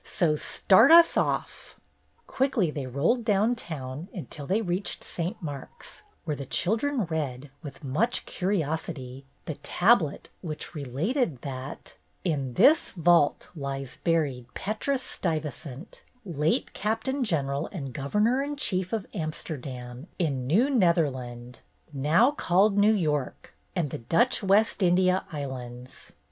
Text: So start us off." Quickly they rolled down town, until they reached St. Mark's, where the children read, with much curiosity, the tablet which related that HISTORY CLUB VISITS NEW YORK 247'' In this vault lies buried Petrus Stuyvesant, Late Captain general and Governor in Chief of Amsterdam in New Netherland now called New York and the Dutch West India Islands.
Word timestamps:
So 0.03 0.35
start 0.35 0.89
us 0.89 1.15
off." 1.15 1.79
Quickly 2.25 2.71
they 2.71 2.87
rolled 2.87 3.23
down 3.23 3.53
town, 3.53 4.07
until 4.11 4.47
they 4.47 4.59
reached 4.63 5.03
St. 5.03 5.39
Mark's, 5.43 6.01
where 6.25 6.35
the 6.35 6.47
children 6.47 7.05
read, 7.05 7.51
with 7.61 7.83
much 7.83 8.25
curiosity, 8.25 9.25
the 9.45 9.53
tablet 9.61 10.31
which 10.41 10.73
related 10.73 11.43
that 11.43 11.95
HISTORY 12.25 12.33
CLUB 12.45 12.55
VISITS 12.55 12.97
NEW 12.97 13.03
YORK 13.03 13.39
247'' 13.53 13.55
In 13.55 13.55
this 13.55 13.55
vault 13.55 13.55
lies 13.55 13.97
buried 14.03 14.53
Petrus 14.55 15.03
Stuyvesant, 15.03 16.03
Late 16.25 16.73
Captain 16.73 17.23
general 17.23 17.67
and 17.71 17.93
Governor 17.93 18.41
in 18.41 18.55
Chief 18.55 18.91
of 18.93 19.05
Amsterdam 19.13 20.07
in 20.17 20.47
New 20.47 20.71
Netherland 20.71 21.59
now 21.93 22.31
called 22.31 22.75
New 22.75 22.93
York 22.95 23.53
and 23.75 23.91
the 23.91 23.99
Dutch 23.99 24.41
West 24.41 24.81
India 24.81 25.25
Islands. 25.31 26.13